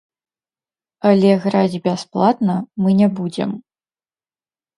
Але 1.09 1.31
граць 1.43 1.81
бясплатна 1.89 2.57
мы 2.85 2.89
не 3.03 3.07
будзем. 3.21 3.49